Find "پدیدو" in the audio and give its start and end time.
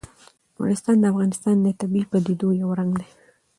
2.11-2.47